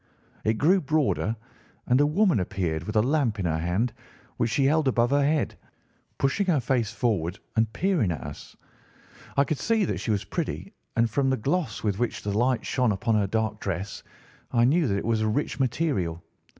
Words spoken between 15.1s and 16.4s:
a rich material.